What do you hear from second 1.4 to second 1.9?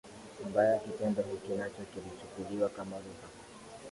nacho